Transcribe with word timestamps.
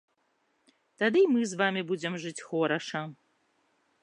Тады 1.01 1.19
і 1.25 1.29
мы 1.35 1.41
з 1.51 1.61
вамі 1.61 1.81
будзем 1.93 2.13
жыць 2.27 2.37
хораша. 2.47 3.01